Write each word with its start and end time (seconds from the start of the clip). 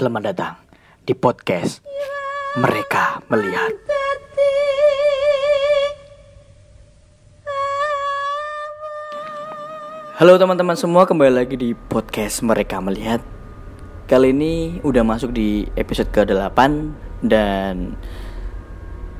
Selamat 0.00 0.32
datang 0.32 0.56
di 1.04 1.12
podcast 1.12 1.84
Mereka 2.56 3.20
Melihat. 3.28 3.68
Halo 10.16 10.40
teman-teman 10.40 10.72
semua, 10.80 11.04
kembali 11.04 11.44
lagi 11.44 11.60
di 11.60 11.76
podcast 11.76 12.40
Mereka 12.40 12.80
Melihat. 12.80 13.20
Kali 14.08 14.32
ini 14.32 14.80
udah 14.80 15.04
masuk 15.04 15.36
di 15.36 15.68
episode 15.76 16.08
ke-8 16.16 16.56
dan 17.28 17.92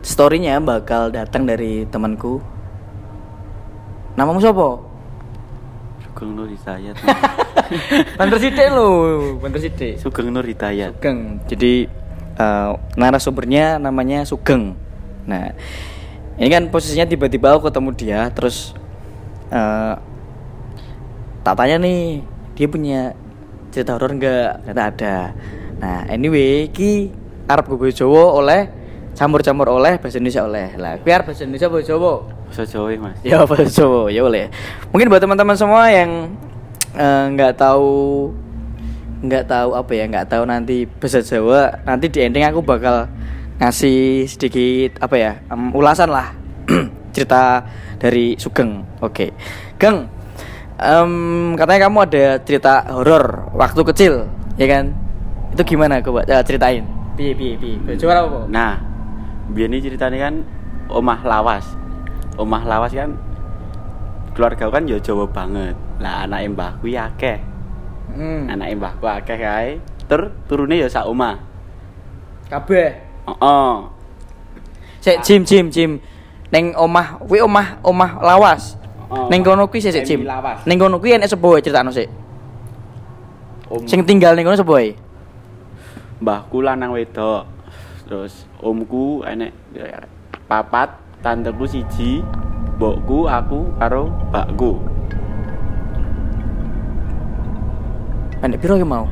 storynya 0.00 0.64
bakal 0.64 1.12
datang 1.12 1.44
dari 1.44 1.84
temanku. 1.92 2.40
Namamu 4.16 4.40
siapa? 4.40 4.80
Sugeng 6.08 6.40
Nur 6.40 6.48
Hidayat. 6.48 6.96
Banter 8.18 8.38
sidik 8.42 8.68
lo, 8.74 8.88
banter 9.38 9.60
sidik. 9.62 9.94
Sugeng 10.02 10.30
Nur 10.34 10.46
Hidayat. 10.46 10.98
Sugeng. 10.98 11.38
Jadi 11.46 11.86
uh, 12.38 12.74
narasumbernya 12.98 13.78
namanya 13.78 14.26
Sugeng. 14.26 14.74
Nah, 15.26 15.54
ini 16.40 16.48
kan 16.50 16.66
posisinya 16.68 17.06
tiba-tiba 17.06 17.54
aku 17.54 17.70
ketemu 17.70 17.90
dia, 17.94 18.20
terus 18.34 18.74
uh, 19.54 19.94
tak 21.46 21.54
tanya 21.56 21.76
nih, 21.80 22.24
dia 22.58 22.66
punya 22.66 23.00
cerita 23.70 23.94
horor 23.96 24.12
enggak? 24.18 24.66
Kata 24.66 24.82
ada. 24.82 25.16
Nah, 25.80 26.04
anyway, 26.10 26.68
ki 26.68 27.14
Arab 27.46 27.70
gue 27.70 27.90
Jawa 27.94 28.36
oleh 28.36 28.62
campur-campur 29.14 29.68
oleh 29.70 29.98
bahasa 29.98 30.18
Indonesia 30.18 30.42
oleh. 30.46 30.74
Lah, 30.76 30.98
biar 31.00 31.22
bahasa 31.22 31.46
Indonesia 31.46 31.68
bahasa 31.70 31.86
Jawa. 31.94 32.14
Bahasa 32.50 32.62
Jawa 32.66 32.88
Mas. 32.98 33.16
Ya 33.22 33.38
bahasa 33.46 33.66
Jawa, 33.70 34.10
ya 34.10 34.20
boleh. 34.26 34.50
Mungkin 34.90 35.06
buat 35.06 35.22
teman-teman 35.22 35.56
semua 35.56 35.86
yang 35.90 36.34
eh, 36.96 37.24
nggak 37.34 37.52
tahu 37.58 37.90
nggak 39.20 39.44
tahu 39.52 39.76
apa 39.76 39.92
ya 39.92 40.04
nggak 40.08 40.28
tahu 40.32 40.42
nanti 40.48 40.88
bahasa 40.88 41.20
Jawa. 41.20 41.84
Nanti 41.84 42.08
di 42.08 42.18
ending 42.24 42.44
aku 42.48 42.64
bakal 42.64 43.06
ngasih 43.60 44.24
sedikit 44.24 44.96
apa 45.04 45.16
ya 45.20 45.32
em, 45.52 45.70
ulasan 45.76 46.08
lah. 46.08 46.32
Cerita 47.14 47.64
dari 48.00 48.34
Sugeng. 48.40 48.80
Oke. 49.04 49.36
Geng 49.76 50.08
em, 50.80 51.12
katanya 51.60 51.80
kamu 51.88 51.98
ada 52.08 52.24
cerita 52.40 52.88
horor 52.88 53.52
waktu 53.52 53.80
kecil 53.92 54.14
ya 54.56 54.66
kan? 54.66 54.96
Itu 55.52 55.62
gimana 55.66 56.00
coba 56.00 56.24
eh, 56.24 56.42
ceritain. 56.46 56.84
Piye 57.18 57.36
piye 57.36 57.54
piye? 57.60 57.76
Coba 58.00 58.24
apa 58.24 58.48
Nah, 58.48 58.72
biar 59.52 59.68
ini 59.68 59.84
ceritanya 59.84 60.30
kan 60.30 60.34
omah 60.88 61.20
lawas. 61.26 61.66
Omah 62.40 62.64
lawas 62.64 62.96
kan 62.96 63.12
keluarga 64.32 64.72
kan 64.72 64.88
ya 64.88 64.96
Jawa 64.96 65.28
banget. 65.28 65.89
Lah 66.00 66.24
anak 66.24 66.56
mbah 66.56 66.70
kuwi 66.80 66.96
akeh. 66.96 67.38
hmm. 68.16 68.48
Anak 68.48 68.74
mbahku 68.80 69.04
akeh 69.06 69.36
kae. 69.36 69.70
Tur 70.08 70.32
turune 70.48 70.80
ya 70.80 70.88
sak 70.90 71.06
omah. 71.06 71.38
kabeh 72.50 72.98
Heeh. 73.30 73.72
Sik 74.98 75.22
Jim 75.22 75.46
Jim 75.46 75.70
Jim. 75.70 75.90
Neng 76.50 76.74
omah 76.74 77.22
kuwi 77.22 77.38
omah 77.44 77.78
omah 77.86 78.18
lawas. 78.24 78.74
Oh, 79.06 79.30
Neng 79.30 79.46
kono 79.46 79.70
kuwi 79.70 79.78
sik 79.84 80.02
Jim. 80.02 80.26
Neng 80.66 80.76
kono 80.80 80.98
kuwi 80.98 81.14
enek 81.14 81.30
wae 81.38 81.62
critakno 81.62 81.94
sik. 81.94 82.10
Om 83.70 83.86
Sing 83.86 84.02
tinggal 84.02 84.34
ning 84.34 84.42
kono 84.42 84.58
wae? 84.66 84.98
mbahku 86.20 86.60
lanang 86.60 86.92
wedok. 86.92 87.48
Terus 88.04 88.44
omku 88.60 89.24
enek 89.24 89.56
ya, 89.72 90.04
papat, 90.44 90.92
tanteku 91.24 91.64
siji, 91.64 92.20
mbokku 92.76 93.26
aku 93.26 93.72
karo 93.80 94.12
mbakku. 94.28 94.99
Enek 98.40 98.58
piro 98.60 98.80
ki 98.80 98.86
mau? 98.88 99.04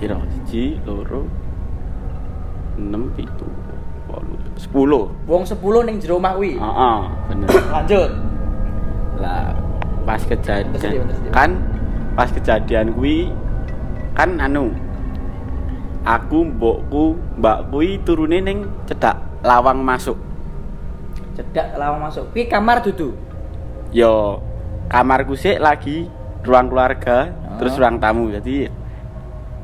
Kira 0.00 0.16
siji, 0.32 0.80
loro, 0.88 1.28
enam, 2.80 3.12
pitu, 3.12 3.46
walu, 4.08 4.34
sepuluh. 4.56 5.12
Wong 5.28 5.44
10 5.44 5.60
ning 5.86 6.00
jero 6.00 6.16
omah 6.16 6.34
kuwi. 6.40 6.56
Heeh, 6.56 6.98
bener. 7.28 7.48
Lanjut. 7.76 8.10
Lah 9.20 9.52
pas 10.08 10.24
kejadian 10.24 11.06
kan 11.30 11.60
pas 12.16 12.32
kejadian 12.32 12.96
kuwi 12.96 13.28
kan 14.16 14.40
anu 14.40 14.72
aku 16.02 16.48
mbokku 16.48 17.20
mbak 17.36 17.68
kuwi 17.68 18.00
turune 18.02 18.40
ning 18.40 18.64
cedak 18.88 19.20
lawang 19.44 19.84
masuk 19.84 20.16
Cedak 21.36 21.76
lawang 21.78 22.00
masuk. 22.08 22.26
Kuwi 22.32 22.48
kamar 22.50 22.82
dudu. 22.82 23.14
yo 23.94 24.40
kamarku 24.90 25.36
sih 25.38 25.60
lagi 25.60 26.08
ruang 26.42 26.66
keluarga. 26.72 27.30
Terus 27.60 27.76
ruang 27.76 28.00
tamu 28.00 28.32
jadi 28.32 28.72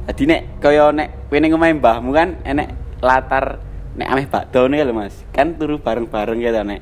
jadi 0.07 0.23
nek 0.29 0.41
kaya 0.61 0.93
nek 0.93 1.33
ning 1.33 1.57
omahe 1.57 1.73
mbahmu 1.73 2.13
kan 2.13 2.29
enek 2.45 3.01
latar 3.01 3.59
nek 3.97 4.09
ameh 4.13 4.27
bakdo 4.29 4.69
lho 4.69 4.93
Mas 4.93 5.17
kan 5.33 5.57
turu 5.57 5.81
bareng-bareng 5.81 6.39
gitu 6.39 6.61
nek 6.63 6.81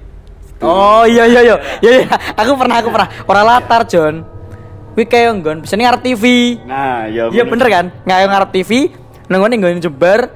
Oh 0.62 1.04
iya 1.04 1.26
iya 1.26 1.40
iya. 1.42 1.56
Iya 1.82 1.90
iya. 1.98 2.06
Aku 2.38 2.54
pernah 2.54 2.78
aku 2.78 2.88
pernah. 2.88 3.10
Ora 3.26 3.42
latar, 3.42 3.84
Jon. 3.90 4.22
Kuwi 4.94 5.04
kaya 5.10 5.34
nggon 5.34 5.66
pesene 5.66 5.82
ngarep 5.82 6.00
TV. 6.06 6.24
nah 6.62 7.10
ya 7.10 7.26
Iya 7.28 7.42
bener 7.42 7.66
kan? 7.66 7.86
Ngayo 8.06 8.26
ngarep 8.30 8.50
TV, 8.54 8.70
nang 9.26 9.42
ngene 9.42 9.58
nggon 9.58 9.82
jembar, 9.82 10.30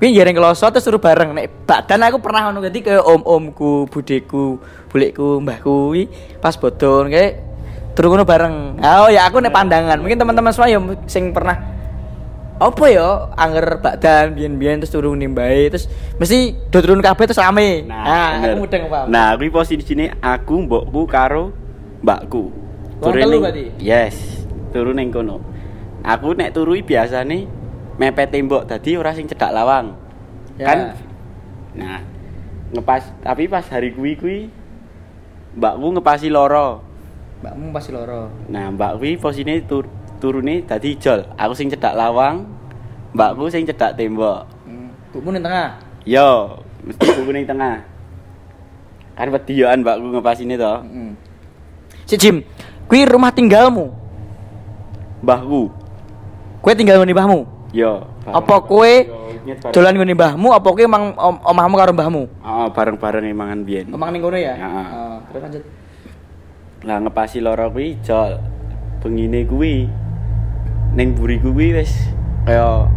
kuwi 0.00 0.16
jareng 0.16 0.32
kloso 0.32 0.64
terus 0.72 0.88
suruh 0.88 0.96
bareng. 0.96 1.36
Nek 1.36 1.68
badan 1.68 2.00
aku 2.08 2.16
pernah 2.16 2.48
ngono 2.48 2.64
dadi 2.64 2.80
kaya 2.80 3.04
om-omku, 3.04 3.84
budeku, 3.92 4.56
bulekku, 4.88 5.44
mbahku 5.44 5.92
kuwi 5.92 6.08
pas 6.40 6.56
bodho 6.56 7.04
kayak 7.04 7.47
turu 7.98 8.14
ngono 8.14 8.22
bareng. 8.22 8.78
Oh 8.78 9.10
ya 9.10 9.26
aku 9.26 9.42
nek 9.42 9.50
pandangan. 9.50 9.98
Mungkin 9.98 10.22
teman-teman 10.22 10.54
semua 10.54 10.70
yang 10.70 10.86
sing 11.10 11.34
pernah 11.34 11.58
apa 12.58 12.84
ya 12.90 13.34
anger 13.34 13.82
badan 13.82 14.34
biyen-biyen 14.38 14.82
terus 14.82 14.90
turun 14.90 15.14
nimbahe 15.14 15.70
terus 15.70 15.86
mesti 16.18 16.54
do 16.70 16.78
turun 16.78 17.02
kabeh 17.02 17.26
terus 17.26 17.42
rame. 17.42 17.82
Nah, 17.90 18.38
bener. 18.38 18.54
aku 18.54 18.58
mudeng 18.62 18.82
paham. 18.86 19.06
Nah, 19.10 19.34
kuwi 19.34 19.50
posisine 19.50 20.14
aku, 20.22 20.62
mbokku 20.62 21.10
karo 21.10 21.50
mbakku. 22.06 22.54
Wong 23.02 23.14
Turu 23.14 23.18
telu 23.18 23.38
ning-? 23.42 23.74
Yes, 23.82 24.46
turu 24.70 24.94
ning 24.94 25.10
kono. 25.10 25.42
Aku 26.06 26.38
nek 26.38 26.54
turu 26.54 26.78
biasane 26.78 27.50
mepet 27.98 28.30
tembok 28.30 28.70
dadi 28.70 28.94
ora 28.94 29.10
sing 29.10 29.26
cedak 29.26 29.50
lawang. 29.50 29.98
Ya. 30.54 30.70
Kan 30.70 30.78
Nah, 31.78 32.02
ngepas 32.74 33.06
tapi 33.22 33.46
pas 33.46 33.62
hari 33.70 33.90
kuwi 33.90 34.18
kuwi 34.18 34.38
mbakku 35.58 35.98
ngepasi 35.98 36.30
loro. 36.30 36.87
Mbakmu 37.38 37.70
pasti 37.70 37.90
loro. 37.94 38.30
Nah, 38.50 38.74
mbak 38.74 38.98
kuwi 38.98 39.14
posisine 39.14 39.62
tur 39.62 39.86
turune 40.18 40.66
dadi 40.66 40.98
jol. 40.98 41.22
Aku 41.38 41.54
sing 41.54 41.70
cedak 41.70 41.94
lawang, 41.94 42.42
mbakku 43.14 43.46
sing 43.46 43.62
cedak 43.62 43.94
tembok. 43.94 44.42
Hmm. 44.66 44.90
Bukmu 45.14 45.30
ning 45.30 45.42
tengah. 45.46 45.78
Yo, 46.02 46.58
mesti 46.82 47.06
kuku 47.06 47.30
ning 47.30 47.46
tengah. 47.46 47.86
Kan 49.14 49.30
wedioan 49.30 49.86
mbakku 49.86 50.18
ngepasine 50.18 50.58
to. 50.58 50.74
Heeh. 50.82 51.10
Si 52.10 52.14
Jim, 52.18 52.42
kuwi 52.90 53.06
rumah 53.06 53.30
tinggalmu. 53.30 53.94
Mbahku. 55.22 55.70
Kue 56.58 56.72
tinggal 56.74 56.98
ngene 56.98 57.14
mbahmu. 57.14 57.40
Yo. 57.70 58.02
Apa 58.26 58.58
kue 58.66 59.06
dolan 59.70 59.94
ngene 59.94 60.14
mbahmu 60.18 60.50
apa 60.50 60.68
kue 60.74 60.90
emang 60.90 61.14
om- 61.14 61.42
omahmu 61.46 61.74
karo 61.78 61.90
mbahmu? 61.94 62.22
Oh, 62.42 62.66
bareng-bareng 62.74 63.30
emangan 63.30 63.62
biyen. 63.62 63.86
Omang 63.94 64.10
ning 64.10 64.22
kono 64.26 64.34
ya? 64.34 64.58
Heeh. 64.58 64.86
Oh, 64.90 65.16
terus 65.30 65.42
lanjut. 65.46 65.64
Lah 66.82 67.02
ngepasi 67.02 67.42
loro 67.42 67.70
kuwi 67.70 67.98
jol. 68.02 68.38
Bengine 68.98 69.46
kuwi 69.46 69.86
ning 70.94 71.14
buriku 71.14 71.54
kuwi 71.54 71.74
wis 71.76 71.92
kaya 72.42 72.88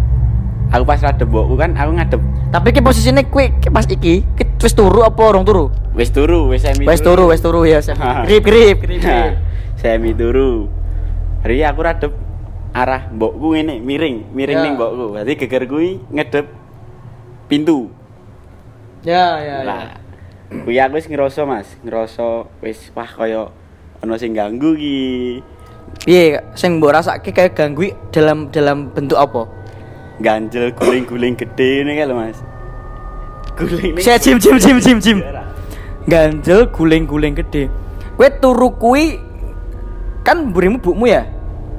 aku 0.71 0.83
pas 0.87 0.97
radep 0.97 1.27
mbokku 1.27 1.53
kan 1.53 1.75
aku 1.75 1.91
ngadep 1.93 2.21
Tapi 2.51 2.67
ki 2.71 2.81
posisine 2.81 3.21
kue 3.27 3.51
ki 3.59 3.69
pas 3.69 3.85
iki 3.85 4.23
ki 4.25 4.43
wis 4.57 4.73
turu 4.73 5.03
apa 5.03 5.21
urung 5.21 5.43
turu? 5.43 5.69
wis 5.93 6.09
turu 6.09 6.47
wis 6.49 6.63
semi 6.63 6.87
Wis 6.87 6.99
turu, 6.99 7.27
wis 7.29 7.39
turu 7.39 7.63
ya. 7.63 7.79
Krip 8.25 8.43
krip 8.47 8.77
krip. 8.79 8.99
Nah, 9.03 9.35
krip. 9.35 9.35
semi 9.77 10.11
turu. 10.11 10.67
Hari 11.43 11.61
aku 11.63 11.79
radep 11.81 12.11
arah 12.71 13.11
mbokku 13.11 13.53
ngene 13.53 13.79
miring, 13.79 14.31
miring 14.31 14.57
Ya. 14.57 14.63
ning 14.63 14.73
mbokku. 14.75 15.15
Berarti 15.15 15.33
geger 15.37 15.63
kuwi 15.67 15.99
ngedep 16.09 16.47
pintu. 17.45 17.91
Ya 19.03 19.37
ya 19.37 19.55
ya. 19.61 19.67
Lah, 19.67 19.83
kuwi 20.63 20.75
aku 20.77 20.95
wis 20.95 21.07
ngerasa 21.07 21.43
Mas, 21.43 21.67
ngerasa 21.83 22.47
wis 22.59 22.89
wah 22.91 23.07
kaya 23.07 23.51
ana 24.01 24.17
sing 24.17 24.33
ganggu 24.33 24.73
ki. 24.73 24.97
Piye 26.01 26.41
sing 26.57 26.81
mbok 26.81 26.97
rasake 26.97 27.29
kayak 27.29 27.53
ganggu 27.53 27.93
dalam 28.09 28.49
dalam 28.49 28.89
bentuk 28.89 29.17
apa? 29.17 29.45
Ganjel 30.21 30.73
guling-guling 30.73 31.37
gede 31.37 31.85
ini 31.85 32.01
lho, 32.01 32.13
Mas. 32.13 32.41
Guling 33.57 33.97
Saya 34.01 34.17
Jim 34.21 34.37
Jim 34.41 34.57
Jim 34.57 34.77
Jim 34.81 34.97
Jim. 34.97 35.17
Ganjel 36.09 36.69
guling-guling 36.73 37.37
gede. 37.37 37.69
Kue 38.17 38.29
turu 38.41 38.73
kui 38.77 39.17
kan 40.21 40.53
burimu 40.53 40.81
bukmu 40.81 41.05
ya? 41.09 41.25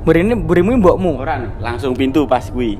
Burini 0.02 0.34
burimu 0.34 0.78
mbokmu. 0.78 1.22
Ora 1.22 1.38
no, 1.38 1.54
langsung 1.62 1.94
pintu 1.94 2.26
pas 2.26 2.50
kuwi. 2.50 2.78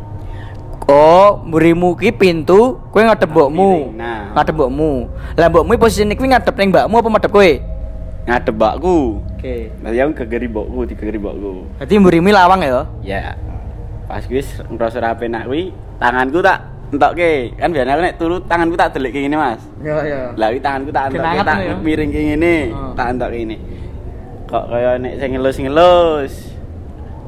Oh, 0.91 1.39
burimu 1.47 1.95
ki 1.95 2.11
pintu, 2.11 2.83
kue 2.91 3.07
ngadep 3.07 3.31
mbokmu. 3.31 3.95
Nah. 3.95 4.35
Ngadep 4.35 4.55
mbokmu. 4.59 4.91
Lah 5.39 5.47
mbokmu 5.47 5.79
posisine 5.79 6.19
kuwi 6.19 6.35
ngadep 6.35 6.55
ning 6.59 6.75
mbakmu 6.75 6.95
apa 6.99 7.09
madhep 7.11 7.31
kowe? 7.31 7.51
Ngadep 8.27 8.55
mbakku. 8.55 9.23
Oke. 9.43 9.75
Nanti 9.83 9.99
aku 9.99 10.15
gegeri 10.23 10.47
mbokku, 10.47 10.87
digegeri 10.87 11.19
mbokku. 11.19 11.67
Berarti 11.83 11.99
burimu 11.99 12.31
lawang 12.31 12.63
ya? 12.63 12.87
Ya. 13.03 13.35
Pas 14.07 14.23
kuwi 14.23 14.39
wis 14.39 14.63
ngrasa 14.71 15.03
ra 15.03 15.19
penak 15.19 15.51
kuwi, 15.51 15.75
tanganku 15.99 16.39
tak 16.39 16.63
entokke. 16.95 17.51
Kan 17.59 17.75
biasanya 17.75 17.99
aku 17.99 18.03
nek 18.07 18.15
turu 18.23 18.39
tanganku 18.47 18.79
tak 18.79 18.95
delik 18.95 19.11
kayak 19.11 19.27
gini, 19.27 19.35
Mas. 19.35 19.59
Ya 19.83 19.99
ya. 20.07 20.21
Lah 20.39 20.47
iki 20.55 20.63
tanganku 20.63 20.95
tak 20.95 21.11
entokke 21.11 21.43
tak 21.43 21.59
ya? 21.59 21.75
miring 21.75 22.11
kayak 22.15 22.27
gini, 22.39 22.55
Oh. 22.71 22.95
tak 22.95 23.07
entokke 23.19 23.39
ini. 23.43 23.57
Kok 24.47 24.65
kaya 24.71 24.91
nek 25.03 25.13
sing 25.19 25.31
ngelus-ngelus. 25.35 26.33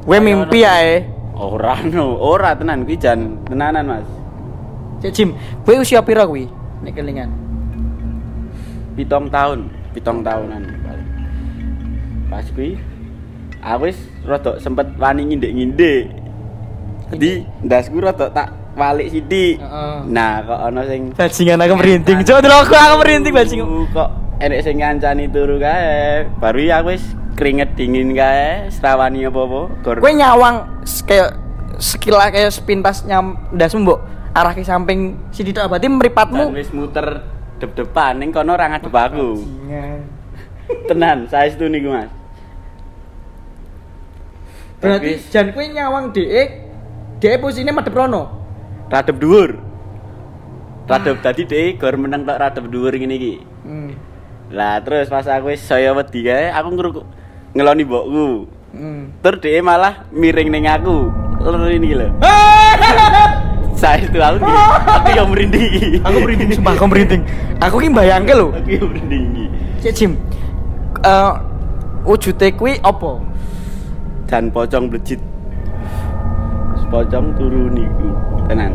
Gue 0.06 0.19
mimpi 0.22 0.61
ae. 0.62 1.02
Ora 1.34 1.82
no, 1.82 2.14
ora 2.14 2.55
tenan 2.55 2.87
kuwi 2.87 2.94
jan 2.94 3.43
tenanan, 3.43 3.90
Mas. 3.90 4.06
Cek 5.02 5.11
Jim, 5.11 5.34
gue 5.66 5.82
usia 5.82 5.99
pira 5.99 6.22
kuwi? 6.31 6.46
Nek 6.87 6.94
kelingan. 6.94 7.34
Pitong 8.94 9.26
tahun, 9.26 9.66
pitong 9.90 10.22
tahunan. 10.22 10.62
Pas 12.35 12.51
kuwi 12.51 12.75
aku 13.63 13.95
wis 13.95 13.99
rada 14.27 14.59
sempet 14.59 14.91
wani 14.99 15.23
ngindek-ngindek. 15.31 16.11
Jadi 17.15 17.47
ndasku 17.63 18.03
rada 18.03 18.27
tak 18.35 18.51
walik 18.75 19.07
sithik. 19.07 19.63
Heeh. 19.63 19.97
Nah, 20.11 20.43
kok 20.43 20.59
ana 20.67 20.83
sing 20.83 21.15
Bajingan 21.15 21.63
aku 21.63 21.75
merinding. 21.79 22.27
Coba 22.27 22.43
dulu 22.43 22.55
aku 22.59 22.75
aku 22.75 22.97
merinding 23.07 23.31
bajingan. 23.39 23.67
Uh, 23.71 23.87
kok 23.95 24.09
enek 24.43 24.61
sing 24.67 24.83
ngancani 24.83 25.31
turu 25.31 25.63
kae. 25.63 26.27
Baru 26.43 26.59
ya 26.59 26.83
aku 26.83 26.99
wis 26.99 27.07
keringet 27.39 27.79
dingin 27.79 28.19
kae, 28.19 28.67
serawani 28.75 29.31
apa-apa. 29.31 29.95
Gue 30.03 30.13
nyawang 30.19 30.83
kayak 31.07 31.39
sekilas 31.79 32.35
kayak 32.35 32.51
sepintas 32.51 33.07
nyam 33.07 33.39
ndasmu 33.55 33.87
mbok 33.87 34.01
arah 34.35 34.51
ke 34.59 34.67
samping 34.67 35.31
sidi 35.31 35.55
tok 35.55 35.71
berarti 35.71 35.87
dan 35.87 35.95
mripatmu. 36.03 36.51
wis 36.51 36.75
muter 36.75 37.23
dep-depan 37.63 38.19
ning 38.19 38.35
kono 38.35 38.59
ora 38.59 38.75
ngadep 38.75 38.91
aku. 38.91 39.39
Bajingan. 39.39 39.99
Tenan, 40.89 41.29
saya 41.29 41.53
itu 41.53 41.69
niku, 41.69 41.93
Mas. 41.93 42.24
Berarti 44.85 45.13
jan 45.33 45.49
kowe 45.57 45.65
nyawang 45.65 46.13
dhek 46.13 46.49
dhek 47.25 47.41
posisine 47.41 47.73
madhep 47.73 47.97
rono. 47.97 48.45
radep 48.93 49.17
dhuwur. 49.17 49.51
Radep 50.85 51.17
tadi 51.25 51.49
dhek 51.49 51.81
gor 51.81 51.97
meneng 51.97 52.29
tok 52.29 52.37
radep 52.37 52.65
dhuwur 52.69 52.93
ngene 52.93 53.17
iki. 53.17 53.35
Hmm. 53.65 53.97
Lah 54.53 54.85
terus 54.85 55.09
pas 55.09 55.25
aku 55.25 55.57
wis 55.57 55.65
saya 55.65 55.97
wedi 55.97 56.21
kae, 56.29 56.53
aku 56.53 56.69
ngruk 56.77 56.97
ngeloni 57.57 57.83
mbokku. 57.89 58.29
Hmm. 58.77 59.17
Terus 59.25 59.41
dhek 59.41 59.65
malah 59.65 60.05
miring 60.13 60.53
ning 60.53 60.69
aku. 60.69 61.09
Lho 61.41 61.69
ini 61.69 61.93
lho. 61.93 62.09
Saya 63.75 64.07
itu 64.07 64.17
aku 64.17 64.39
aku 64.87 65.09
yang 65.13 65.29
merinding. 65.29 66.01
aku 66.01 66.17
merinding 66.23 66.49
sumpah 66.57 66.73
aku 66.79 66.87
merinding. 66.89 67.23
Aku 67.59 67.77
ki 67.83 67.89
mbayangke 67.91 68.33
lho. 68.33 68.49
Aku 68.55 68.71
yang 68.71 68.87
merinding. 68.89 69.25
Cek 69.83 69.93
Jim. 69.93 70.13
Eh 71.05 71.33
wujude 72.07 72.49
kuwi 72.55 72.81
apa? 72.81 73.21
Dan 74.35 74.51
pocong 74.51 74.91
blejit. 74.91 75.23
Pocong 76.91 77.39
turu 77.39 77.71
niku. 77.71 78.11
Tenan. 78.51 78.75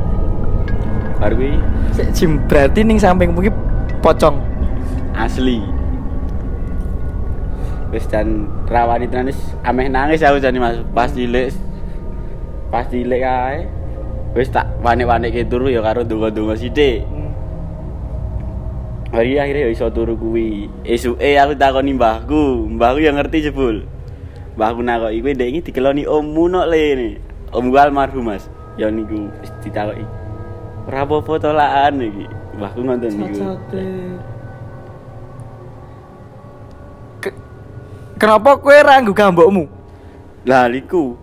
Baru 1.20 1.36
kuwi 1.36 1.60
Jim 2.16 2.40
berarti 2.48 2.80
ning 2.80 2.96
sampingmu 2.96 3.44
ki 3.44 3.52
pocong. 4.00 4.40
asli. 5.20 5.60
Wis 7.92 8.08
dan 8.08 8.48
rawani 8.72 9.12
tenan 9.12 9.28
wis 9.28 9.40
ameh 9.68 9.92
nangis 9.92 10.24
aku 10.24 10.40
jane 10.40 10.64
Mas. 10.64 10.80
Pas 10.96 11.12
cilik 11.12 11.52
pas 12.72 12.88
cilik 12.88 13.20
kae. 13.20 13.68
Wis 14.40 14.48
tak 14.56 14.64
wanek-wanekke 14.80 15.44
turu 15.52 15.68
ya 15.68 15.84
karo 15.84 16.08
donga-donga 16.08 16.56
sithik. 16.56 17.04
Hari 19.12 19.36
akhirnya 19.36 19.68
ya 19.68 19.76
iso 19.76 19.92
turu 19.92 20.16
kuwi. 20.16 20.72
Esuke 20.88 21.36
aku 21.36 21.52
takoni 21.60 22.00
mbahku, 22.00 22.72
mbahku 22.80 23.04
yang 23.04 23.20
ngerti 23.20 23.52
jebul. 23.52 23.99
Mbahku 24.58 24.82
nakoki 24.84 25.20
kowe 25.22 25.34
ndek 25.34 25.50
iki 25.50 25.62
dikeloni 25.72 26.04
ommu 26.08 26.44
nok 26.50 26.66
le 26.72 26.82
ne. 26.96 27.08
Omku 27.54 27.76
almarhum 27.78 28.26
Mas. 28.30 28.46
Ya 28.78 28.88
niku 28.92 29.28
wis 29.42 29.52
ditakoki. 29.64 30.06
Ora 30.88 31.06
apa-apa 31.06 31.32
tolakan 31.40 31.96
iki. 32.04 32.26
Mbahku 32.58 32.80
ngoten 32.84 33.12
niku. 33.16 33.40
Ke- 37.24 37.38
Kenapa 38.20 38.60
kowe 38.60 38.78
ra 38.84 39.00
nggo 39.00 39.14
gambokmu? 39.16 39.64
Lah 40.48 40.68
liku. 40.68 41.16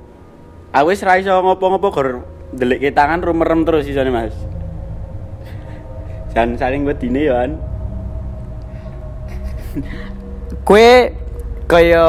Aku 0.72 0.88
wis 0.92 1.00
ra 1.04 1.16
iso 1.20 1.32
ngopo-ngopo 1.32 1.88
gor 1.92 2.08
ndelikke 2.52 2.92
tangan 2.92 3.20
rumerem 3.24 3.64
terus 3.64 3.88
isone 3.88 4.12
Mas. 4.12 4.32
Jan 6.32 6.56
saling 6.60 6.84
wedine 6.84 7.28
ya 7.28 7.48
an. 7.48 7.56
Kowe 10.64 11.12
kaya 11.68 12.04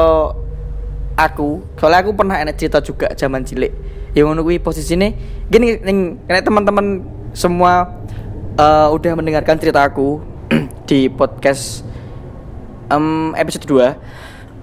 aku, 1.18 1.66
soalnya 1.74 2.06
aku 2.06 2.14
pernah 2.14 2.38
enak 2.38 2.54
cerita 2.54 2.78
juga 2.78 3.10
zaman 3.18 3.42
cilik. 3.42 3.74
Ya 4.14 4.22
ngono 4.22 4.46
kuwi 4.46 4.62
posisine. 4.62 5.18
Gini 5.50 5.82
ning 5.82 6.22
teman-teman 6.30 7.02
semua 7.34 7.90
eh, 8.54 8.88
udah 8.94 9.12
mendengarkan 9.18 9.58
cerita 9.58 9.82
aku 9.82 10.22
di 10.88 11.10
podcast 11.10 11.82
em, 12.88 13.34
episode 13.36 13.66
2 13.66 13.94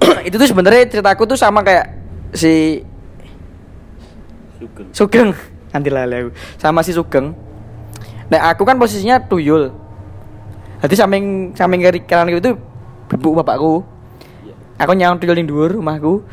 itu 0.28 0.36
tuh 0.36 0.48
sebenarnya 0.50 0.88
ceritaku 0.90 1.28
tuh 1.28 1.38
sama 1.38 1.62
kayak 1.62 1.92
si 2.32 2.84
Sugeng. 4.56 4.88
Sugeng. 4.96 5.30
Nanti 5.76 5.92
aku. 5.92 6.32
Sama 6.56 6.80
si 6.82 6.96
Sugeng. 6.96 7.36
Nah 8.32 8.42
aku 8.50 8.64
kan 8.64 8.80
posisinya 8.80 9.20
tuyul. 9.28 9.70
Jadi 10.82 10.96
samping 10.96 11.56
samping 11.58 11.82
kiri 11.82 12.00
kanan 12.04 12.32
itu 12.32 12.56
bapakku 13.12 13.95
aku 14.80 14.92
nyawang 14.94 15.18
tuyul 15.20 15.36
ning 15.36 15.48
dhuwur 15.48 15.76
rumahku 15.76 16.24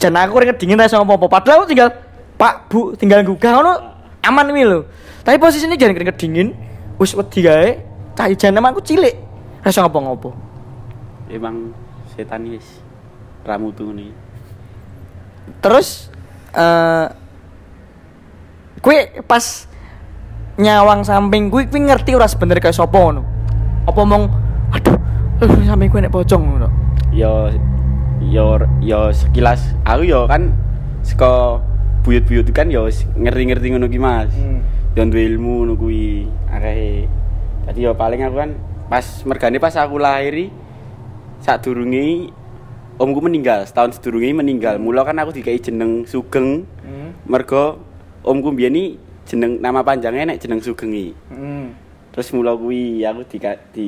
dan 0.00 0.16
aku 0.20 0.40
ringet 0.40 0.60
dingin 0.60 0.80
rasa 0.80 1.00
ngomong 1.00 1.16
apa 1.20 1.26
padahal 1.40 1.64
aku 1.64 1.68
tinggal 1.72 1.88
pak 2.34 2.68
bu 2.68 2.92
tinggal 2.98 3.20
gugah 3.22 3.60
ngono 3.60 3.72
aman 4.24 4.46
wi 4.52 4.64
lho 4.64 4.80
tapi 5.24 5.40
posisinya 5.40 5.78
jangan 5.78 5.94
keringet 5.96 6.18
dingin 6.20 6.48
wis 7.00 7.16
wedi 7.16 7.40
gae 7.44 7.80
cah 8.14 8.28
ijan 8.30 8.56
aku 8.56 8.80
cilik 8.84 9.14
rasa 9.64 9.84
ngopo-ngopo 9.84 10.44
Emang 11.32 11.72
setan 12.12 12.44
wis 12.52 12.84
ramutu 13.48 13.88
nih. 13.90 14.12
Terus 15.64 16.12
eh 16.52 17.08
kue 18.84 19.08
pas 19.24 19.64
nyawang 20.60 21.00
samping 21.02 21.48
kue 21.48 21.64
kue 21.64 21.80
ngerti 21.80 22.12
ora 22.12 22.28
sebenernya 22.28 22.68
kayak 22.68 22.76
sopo 22.76 22.98
ngono. 23.00 23.22
Apa 23.88 23.98
omong 24.04 24.24
aduh 24.76 24.96
samping 25.64 25.88
kue 25.88 26.04
nek 26.04 26.12
pocong 26.12 26.42
ngono. 26.44 26.68
Yo 27.08 27.48
yo 28.84 29.08
yo 29.08 29.16
sekilas 29.16 29.72
aku 29.88 30.04
yo 30.04 30.28
kan 30.28 30.52
saka 31.00 31.56
buyut-buyut 32.04 32.52
kan 32.52 32.68
yo 32.68 32.84
wis 32.84 33.08
ngerti-ngerti 33.16 33.72
ngono 33.72 33.88
ki 33.88 33.96
Mas. 33.96 34.28
Hmm. 34.36 34.60
Yo 34.92 35.08
duwe 35.08 35.24
ilmu 35.24 35.64
ngono 35.64 35.74
kuwi 35.80 36.28
akehe. 36.52 37.08
Dadi 37.64 37.80
yo 37.80 37.96
paling 37.96 38.20
aku 38.20 38.36
kan 38.36 38.50
pas 38.92 39.24
mergane 39.24 39.56
pas 39.56 39.72
aku 39.80 39.96
lahiri 39.96 40.52
sadurunge 41.40 42.28
omku 43.00 43.24
meninggal, 43.24 43.64
setahun 43.64 43.96
sedurunge 43.96 44.36
meninggal. 44.36 44.76
Mula 44.76 45.08
kan 45.08 45.16
aku 45.16 45.32
dikai 45.32 45.56
jeneng 45.58 46.04
Sugeng 46.04 46.68
Hmm. 46.84 47.16
mergo 47.24 47.80
omku 48.20 48.52
mbiyen 48.52 48.76
ni 48.76 48.84
jeneng 49.24 49.56
nama 49.64 49.80
panjangnya 49.80 50.36
nek 50.36 50.44
jeneng 50.44 50.60
Sugengi. 50.60 51.16
Hmm. 51.32 51.72
Terus 52.12 52.28
mula 52.36 52.52
kuwi 52.52 53.00
aku 53.08 53.24
di 53.32 53.40
di 53.72 53.86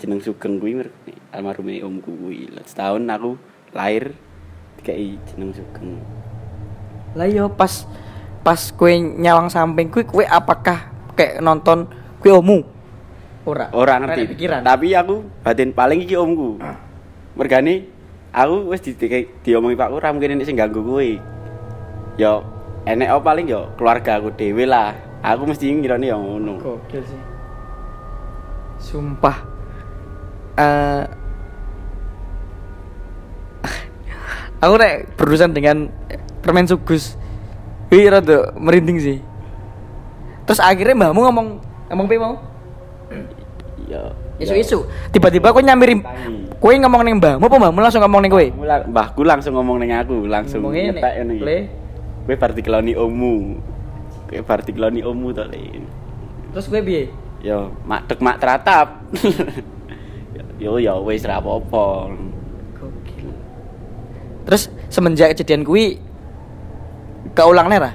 jeneng 0.00 0.24
Sugeng 0.24 0.56
kuwi 0.56 0.80
almarhume 1.28 1.84
omku 1.84 2.08
kuwi. 2.16 2.48
Setahun 2.64 3.04
aku 3.12 3.36
lahir 3.72 4.14
dikai 4.80 5.18
jeneng 5.32 5.52
Sugeng. 5.52 6.00
Lah 7.16 7.28
yo 7.28 7.50
pas 7.50 7.88
pas 8.44 8.60
kue 8.72 8.96
nyawang 8.96 9.50
samping 9.50 9.90
kue 9.90 10.06
kue 10.06 10.24
apakah 10.24 10.92
kayak 11.18 11.42
nonton 11.42 11.90
kue 12.22 12.30
omu? 12.30 12.62
Ora. 13.48 13.72
Ora 13.72 13.96
ngerti. 13.96 14.36
pikiran. 14.36 14.60
Tapi 14.60 14.92
aku 14.92 15.24
batin 15.40 15.72
paling 15.72 16.04
iki 16.04 16.14
omku. 16.14 16.60
Mergane 17.32 17.88
aku 18.28 18.76
wis 18.76 18.84
di 18.84 18.92
diomongi 19.40 19.78
Pakku 19.78 19.96
ora 19.96 20.12
mungkin 20.12 20.36
enek 20.36 20.46
sing 20.46 20.56
ganggu 20.60 20.84
kowe. 20.84 21.08
Ya 22.20 22.44
enek 22.84 23.08
apa 23.08 23.20
paling 23.24 23.48
ya 23.48 23.72
keluarga 23.80 24.20
aku 24.20 24.36
dhewe 24.36 24.68
lah. 24.68 24.92
Aku 25.24 25.48
mesti 25.48 25.72
ngirane 25.72 26.12
ya 26.12 26.16
ngono. 26.20 26.60
Gokil 26.60 27.02
sih. 27.08 27.22
Sumpah. 28.78 29.38
Eh 30.58 31.02
aku 34.58 34.74
nek 34.78 34.94
berurusan 35.14 35.50
dengan 35.54 35.90
permen 36.42 36.66
sugus. 36.66 37.14
Wih 37.88 38.08
rada 38.08 38.52
merinding 38.54 38.98
sih. 39.00 39.18
Terus 40.44 40.60
akhirnya 40.60 40.96
mbahmu 40.96 41.20
ngomong 41.28 41.46
ngomong 41.88 42.06
apa 42.08 42.16
mau? 42.20 42.34
Ya. 43.88 44.12
Isu-isu. 44.38 44.86
Tiba-tiba 45.10 45.50
kau 45.50 45.58
nyamiri 45.64 45.98
kowe 46.62 46.70
ngomong 46.70 47.02
ning 47.02 47.16
mbahmu 47.18 47.44
apa 47.48 47.56
mbahmu 47.58 47.78
langsung 47.80 48.02
ngomong 48.04 48.20
ning 48.22 48.32
kowe? 48.32 48.46
Mula- 48.54 48.86
Mbahku 48.86 49.20
langsung 49.24 49.52
ngomong 49.56 49.82
ning 49.82 49.90
aku, 49.96 50.28
langsung 50.28 50.62
ngetek 50.68 51.02
bar 52.36 52.52
dikeloni 52.52 52.92
ommu. 52.92 53.56
Kowe 54.28 54.40
bar 54.44 54.60
dikeloni 54.60 55.00
ommu 55.00 55.32
to, 55.32 55.48
Le. 55.48 55.80
Terus 56.52 56.68
kowe 56.68 56.80
piye? 56.84 57.08
Yo, 57.40 57.72
mak 57.88 58.04
dek 58.04 58.20
mak 58.20 58.36
teratap. 58.36 59.00
Yo 60.62 60.74
yo 60.82 61.06
wis 61.06 61.22
ra 61.22 61.38
apa-apa. 61.38 62.10
Terus 64.48 64.72
semenjak 64.88 65.36
kejadian 65.36 65.60
kuwi 65.60 66.00
keulang 67.36 67.68
nera? 67.68 67.92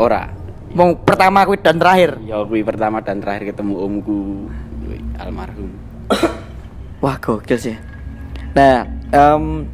ora 0.00 0.32
Mau 0.70 0.94
pertama 0.96 1.44
kuwi 1.44 1.58
dan 1.60 1.76
terakhir. 1.82 2.16
ya 2.24 2.40
kuwi 2.46 2.62
pertama 2.64 3.02
dan 3.04 3.20
terakhir 3.20 3.52
ketemu 3.52 3.74
omku 3.74 4.48
almarhum 5.18 5.70
Wah, 7.04 7.16
gokil 7.16 7.56
sih. 7.56 7.76
Nah, 8.52 8.84
em, 9.08 9.64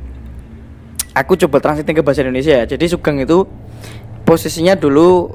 aku 1.11 1.35
coba 1.35 1.59
transitin 1.59 1.91
ke 1.91 2.03
bahasa 2.03 2.23
Indonesia 2.23 2.62
ya. 2.62 2.65
Jadi 2.71 2.87
Sugeng 2.87 3.19
itu 3.19 3.43
posisinya 4.23 4.79
dulu 4.79 5.35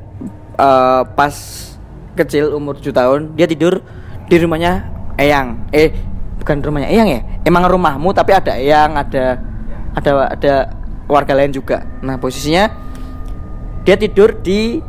eh, 0.55 1.03
pas 1.13 1.35
kecil 2.15 2.55
umur 2.55 2.79
7 2.79 2.95
tahun 2.95 3.19
dia 3.35 3.43
tidur 3.43 3.83
di 4.31 4.35
rumahnya 4.39 4.87
Eyang. 5.19 5.67
Eh, 5.75 5.91
bukan 6.39 6.63
rumahnya 6.63 6.87
Eyang 6.87 7.09
ya? 7.11 7.21
Emang 7.43 7.67
rumahmu 7.67 8.15
tapi 8.15 8.39
ada 8.39 8.55
Eyang, 8.55 8.95
ada 8.95 9.50
ada 9.95 10.11
ada 10.31 10.53
warga 11.11 11.33
lain 11.35 11.51
juga. 11.51 11.83
Nah, 11.99 12.15
posisinya 12.17 12.71
dia 13.83 13.95
tidur 13.97 14.39
di 14.39 14.79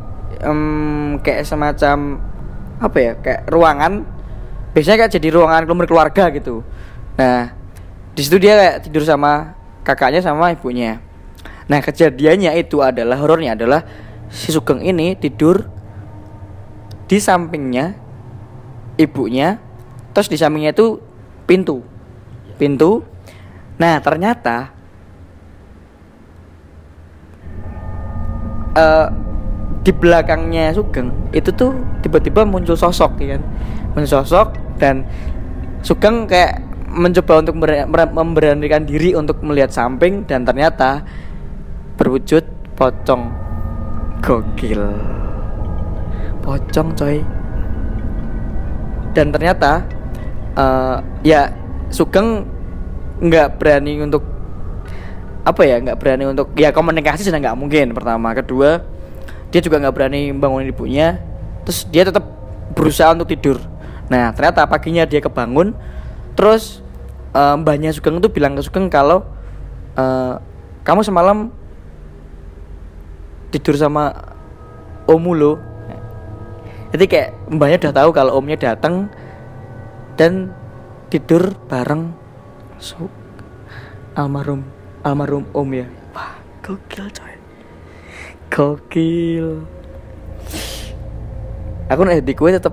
em, 0.40 1.18
kayak 1.20 1.46
semacam 1.46 2.20
apa 2.78 2.98
ya? 2.98 3.12
Kayak 3.18 3.40
ruangan 3.50 3.92
biasanya 4.72 5.06
kayak 5.06 5.12
jadi 5.18 5.28
ruangan 5.34 5.62
keluarga 5.68 5.86
keluarga 5.88 6.24
gitu. 6.32 6.64
Nah, 7.18 7.52
di 8.16 8.20
situ 8.24 8.36
dia 8.40 8.56
kayak 8.56 8.76
tidur 8.88 9.04
sama 9.04 9.56
kakaknya 9.84 10.24
sama 10.24 10.52
ibunya. 10.54 11.02
Nah, 11.68 11.78
kejadiannya 11.78 12.56
itu 12.58 12.80
adalah 12.80 13.16
horornya 13.20 13.54
adalah 13.54 13.84
si 14.32 14.50
Sugeng 14.50 14.80
ini 14.80 15.14
tidur 15.16 15.68
di 17.06 17.20
sampingnya 17.20 17.92
ibunya, 18.96 19.60
terus 20.16 20.32
di 20.32 20.40
sampingnya 20.40 20.72
itu 20.72 21.00
pintu. 21.44 21.84
Pintu. 22.56 23.04
Nah, 23.76 24.00
ternyata 24.00 24.71
eh 28.72 29.06
di 29.82 29.90
belakangnya 29.90 30.70
Sugeng 30.70 31.10
itu 31.34 31.50
tuh 31.50 31.74
tiba-tiba 32.06 32.46
muncul 32.46 32.78
sosok 32.78 33.18
ya 33.18 33.34
kan? 33.36 33.42
Muncul 33.92 34.10
sosok 34.22 34.54
dan 34.78 35.02
Sugeng 35.82 36.30
kayak 36.30 36.62
mencoba 36.92 37.40
untuk 37.42 37.56
memberanikan 38.12 38.84
diri 38.84 39.16
untuk 39.16 39.40
melihat 39.42 39.72
samping 39.72 40.22
dan 40.28 40.44
ternyata 40.44 41.02
berwujud 41.96 42.44
pocong. 42.76 43.32
Gokil. 44.22 44.82
Pocong 46.46 46.88
coy. 46.94 47.18
Dan 49.10 49.34
ternyata 49.34 49.82
eh, 50.54 50.96
ya 51.26 51.50
Sugeng 51.90 52.46
nggak 53.18 53.58
berani 53.58 53.98
untuk 53.98 54.22
apa 55.42 55.62
ya 55.66 55.82
nggak 55.82 55.98
berani 55.98 56.24
untuk 56.30 56.54
ya 56.54 56.70
komunikasi 56.70 57.26
sudah 57.26 57.42
nggak 57.42 57.58
mungkin 57.58 57.90
pertama. 57.92 58.30
Kedua 58.34 58.82
dia 59.50 59.60
juga 59.60 59.82
nggak 59.82 59.94
berani 59.94 60.30
bangunin 60.32 60.70
ibunya. 60.70 61.18
Terus 61.66 61.86
dia 61.90 62.06
tetap 62.06 62.24
berusaha 62.74 63.10
untuk 63.14 63.30
tidur. 63.30 63.58
Nah 64.06 64.30
ternyata 64.34 64.66
paginya 64.66 65.02
dia 65.06 65.18
kebangun. 65.18 65.74
Terus 66.38 66.80
eh, 67.34 67.54
mbahnya 67.58 67.90
Sugeng 67.90 68.22
itu 68.22 68.30
bilang 68.30 68.54
ke 68.54 68.62
Sugeng 68.62 68.86
kalau 68.86 69.26
eh, 69.98 70.34
kamu 70.82 71.02
semalam 71.02 71.50
tidur 73.52 73.76
sama 73.76 74.14
omu 75.06 75.34
lo. 75.34 75.54
Jadi 76.92 77.08
kayak 77.08 77.48
mbahnya 77.48 77.80
udah 77.88 77.94
tahu 78.04 78.10
kalau 78.12 78.36
omnya 78.36 78.60
datang 78.60 79.08
dan 80.20 80.52
tidur 81.08 81.56
bareng 81.64 82.12
Su- 82.76 83.08
almarhum 84.12 84.81
almarhum 85.02 85.44
om 85.52 85.70
ya? 85.74 85.86
Wah 86.14 86.38
gokil 86.62 87.06
coy. 87.10 87.34
Gokil. 88.48 89.48
Aku 91.90 92.00
nih 92.06 92.22
di 92.22 92.32
kue 92.32 92.54
tetep 92.54 92.72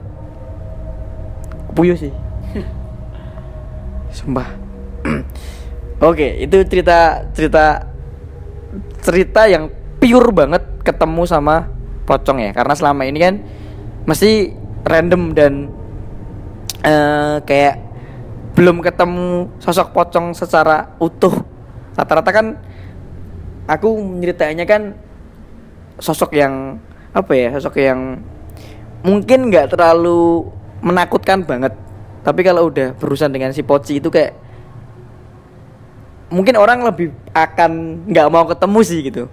puyuh 1.74 1.98
sih. 1.98 2.14
Sumpah. 4.16 4.48
Oke 6.10 6.40
itu 6.40 6.64
cerita 6.70 7.28
cerita 7.36 7.84
cerita 9.04 9.42
yang 9.50 9.68
pure 10.00 10.32
banget 10.32 10.64
ketemu 10.86 11.26
sama 11.26 11.68
pocong 12.06 12.40
ya. 12.40 12.52
Karena 12.54 12.74
selama 12.78 13.04
ini 13.10 13.20
kan 13.20 13.36
mesti 14.06 14.54
random 14.86 15.36
dan 15.36 15.54
eh 16.80 17.44
kayak 17.44 17.76
belum 18.56 18.80
ketemu 18.80 19.52
sosok 19.60 19.92
pocong 19.92 20.32
secara 20.32 20.96
utuh 21.00 21.49
rata-rata 22.00 22.32
kan 22.32 22.56
aku 23.68 23.92
nyeritainnya 24.00 24.64
kan 24.64 24.96
sosok 26.00 26.32
yang 26.32 26.80
apa 27.12 27.32
ya 27.36 27.52
sosok 27.60 27.76
yang 27.84 28.24
mungkin 29.04 29.52
nggak 29.52 29.76
terlalu 29.76 30.48
menakutkan 30.80 31.44
banget. 31.44 31.76
Tapi 32.24 32.40
kalau 32.44 32.72
udah 32.72 32.96
berurusan 32.96 33.32
dengan 33.32 33.52
si 33.52 33.64
poci 33.64 34.00
itu 34.00 34.08
kayak 34.08 34.32
mungkin 36.32 36.56
orang 36.56 36.86
lebih 36.86 37.12
akan 37.36 38.04
nggak 38.08 38.28
mau 38.32 38.46
ketemu 38.48 38.80
sih 38.86 39.00
gitu. 39.04 39.24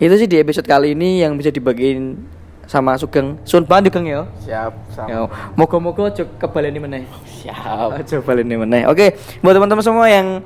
Itu 0.00 0.14
sih 0.16 0.28
di 0.28 0.40
episode 0.40 0.64
kali 0.64 0.96
ini 0.96 1.20
yang 1.20 1.36
bisa 1.36 1.52
dibagiin 1.52 2.16
sama 2.64 2.96
Sugeng. 2.96 3.36
Sun 3.44 3.68
banget 3.68 3.92
Sugeng 3.92 4.06
ya 4.08 4.22
siap 4.40 4.72
Ya, 5.08 5.26
moga-moga 5.56 6.08
aja 6.08 6.24
kebaleni 6.24 6.80
meneh. 6.80 7.02
siap. 7.26 7.96
Aja 8.00 8.20
baleni 8.24 8.56
meneh. 8.56 8.82
Oke, 8.88 9.16
buat 9.44 9.52
teman-teman 9.56 9.84
semua 9.84 10.06
yang 10.08 10.40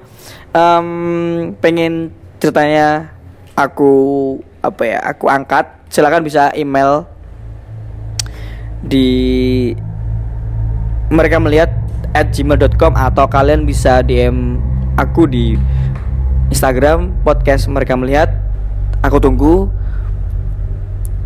em, 0.54 0.88
pengen 1.58 2.12
ceritanya 2.38 3.14
aku 3.54 3.92
apa 4.64 4.82
ya, 4.84 4.98
aku 5.04 5.28
angkat, 5.28 5.68
silakan 5.92 6.24
bisa 6.24 6.50
email 6.56 7.06
di 8.84 9.72
mereka 11.12 11.40
melihat 11.40 11.70
at 12.14 12.30
gmail.com 12.30 12.94
atau 12.94 13.26
kalian 13.26 13.66
bisa 13.66 14.00
DM 14.00 14.60
aku 14.94 15.26
di 15.26 15.58
Instagram 16.52 17.10
podcast 17.26 17.66
mereka 17.66 17.98
melihat. 17.98 18.30
Aku 19.02 19.20
tunggu. 19.20 19.68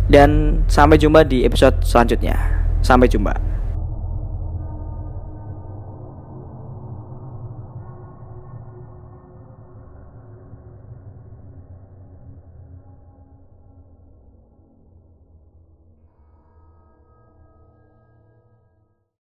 Dan 0.09 0.61
sampai 0.65 0.97
jumpa 0.97 1.21
di 1.21 1.45
episode 1.45 1.85
selanjutnya. 1.85 2.33
Sampai 2.81 3.05
jumpa 3.05 3.48